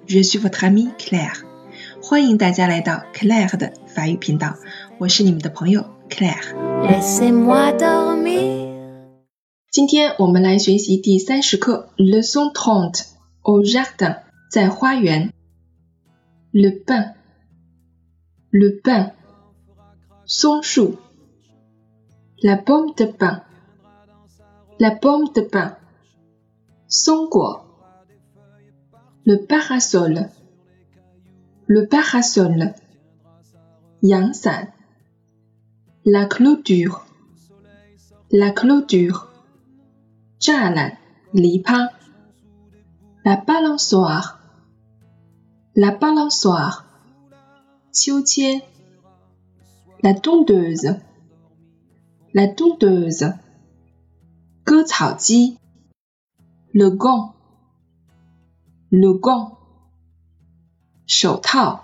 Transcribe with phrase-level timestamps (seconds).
[0.00, 1.42] FM，je suis votre amie Claire。
[2.02, 4.56] 欢迎大家来到 Claire 的法语频道，
[4.98, 6.54] 我是你们的朋友 Claire。
[6.82, 8.66] Laissez-moi dormir.
[9.70, 13.04] 今天我们来学习第三十课 Leçon trente
[13.42, 15.32] au jardin，在花园。
[16.52, 19.12] Le pain，le pain，
[20.24, 20.96] 松树。
[22.42, 25.76] La pomme de pain，la pomme de pain，
[26.88, 27.64] 松果。
[29.23, 30.29] le parasol.
[31.67, 32.73] Le parasol.
[34.01, 34.67] Yang san.
[36.05, 37.05] La clôture.
[38.31, 39.29] La clôture.
[40.39, 40.91] Jalan.
[41.35, 41.91] Lipa.
[43.23, 44.39] La balançoire.
[45.75, 46.87] La balançoire.
[47.93, 48.59] Qiujian.
[50.01, 50.95] La tondeuse.
[52.33, 53.33] La tondeuse.
[54.67, 55.53] Ge
[56.73, 57.35] Le gant
[61.06, 61.82] 手套。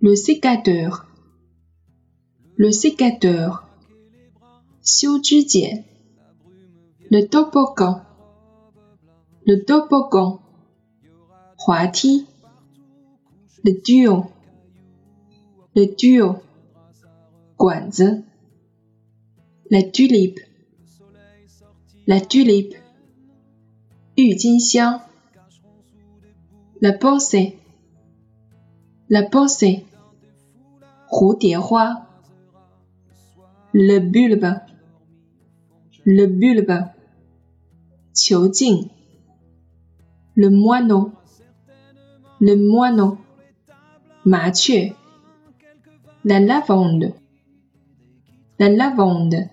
[0.00, 3.64] Le sécateur，le sécateur，
[4.82, 5.84] 修指剪。
[7.10, 8.02] Le toboggan,
[9.46, 10.40] le toboggan,
[11.56, 12.26] 滑梯。
[13.62, 14.26] Le duo,
[15.74, 16.42] le duo,
[17.56, 18.24] 管子。
[19.70, 20.40] La tulipe,
[22.06, 22.76] la tulipe,
[24.16, 25.00] 郁金香。
[26.81, 27.57] la pensée.
[29.09, 29.85] La pensée.
[31.11, 32.07] Hua.
[33.73, 34.61] Le bulbe.
[36.05, 36.85] Le bulbe.
[38.13, 38.49] Qiu
[40.35, 41.11] Le moineau.
[42.39, 43.17] Le moineau.
[44.23, 44.49] Ma
[46.23, 47.13] La lavande.
[48.57, 49.49] La lavande.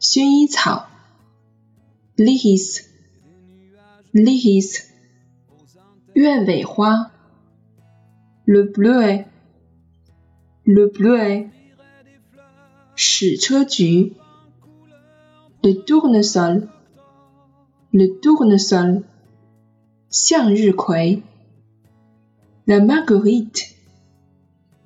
[0.00, 0.86] Xun Yi Cao.
[2.16, 2.88] Lihis.
[4.14, 4.93] Lihis.
[6.13, 7.11] 鸢尾花。
[8.45, 9.27] Le bleuet,
[10.65, 11.49] le bleuet,
[12.95, 14.13] 矢车菊。
[15.61, 16.69] Le tournesol,
[17.91, 19.03] le tournesol,
[20.09, 21.21] 向日葵。
[22.65, 23.75] La marguerite,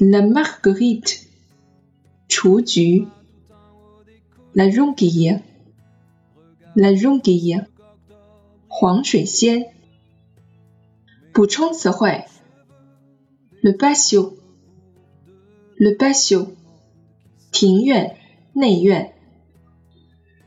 [0.00, 1.22] la marguerite,
[2.28, 3.06] 雏菊。
[4.54, 5.40] La jonquille,
[6.74, 7.66] la jonquille,
[8.68, 9.74] 黄水仙。
[11.38, 12.24] 补充词汇：
[13.62, 14.34] le patio,
[15.76, 16.48] le patio,
[17.50, 18.16] 庭院、
[18.52, 19.12] 内院。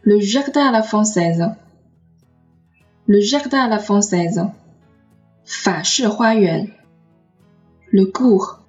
[0.02, 1.56] Le jardin à la française,
[3.06, 4.52] le jardin à la française,
[5.44, 6.72] 法式花园。
[7.91, 8.59] Le cours,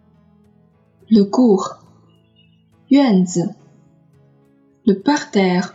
[1.08, 1.78] le cours,
[2.88, 3.54] 院子。
[4.84, 5.74] Le parterre,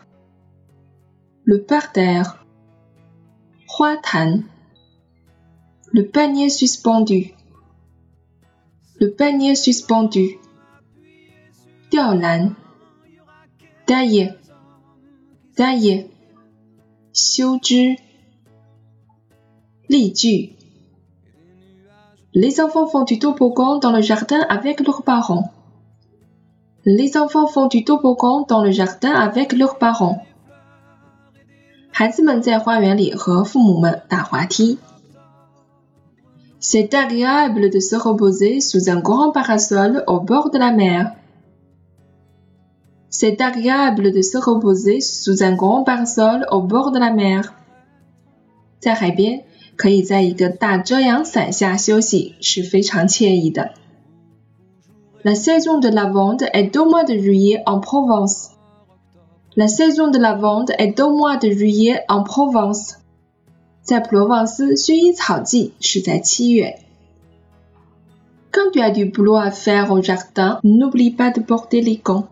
[1.44, 2.40] le parterre,
[3.68, 4.46] 花坛。
[5.92, 7.34] Le panier suspendu,
[9.00, 10.40] le panier suspendu,
[11.90, 12.56] 吊篮。
[13.86, 14.32] Tailler,
[15.56, 16.08] tailler,
[17.12, 17.98] 修枝。
[19.90, 20.56] 例句
[22.34, 25.52] Les enfants font du toboggan dans le jardin avec leurs parents.
[26.86, 30.26] Les enfants font du toboggan dans le jardin avec leurs parents.
[31.92, 34.80] 孩子们在花园里和父母们打滑梯。
[36.60, 41.16] C'est agréable de se reposer sous un grand parasol au bord de la mer.
[43.10, 47.54] C'est agréable de se reposer sous un grand parasol au bord de la mer.
[48.80, 49.44] 在海边，
[49.76, 53.72] 可以在一个大遮阳伞下休息，是非常惬意的。
[55.24, 58.50] La saison de lavande est au mois de juillet en Provence.
[59.56, 62.98] La saison de lavande est au mois de juillet en Provence.
[63.89, 66.79] 在普罗旺斯，薰衣草季是在七月。
[68.53, 72.25] Quand tu as du boulot à faire au jardin, n'oublie pas de porter les gants.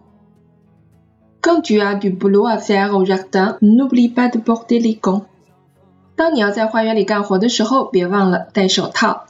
[1.41, 5.23] Quand tu as du boulot à faire au jardin, n'oublie pas de porter les gants.
[6.15, 9.25] 当你要在花园里干活的时候，别忘了戴手套。